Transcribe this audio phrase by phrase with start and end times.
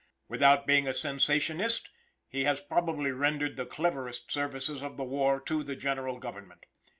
[0.27, 1.87] Without being a sensationist,
[2.27, 6.65] he has probably rendered the cleverest services of the war to the general government.